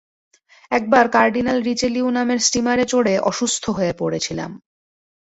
[0.71, 4.51] একবার Cardinal Richelieu নামের স্টিমারে চড়ে অসুস্থ হয়ে পড়েছিলাম।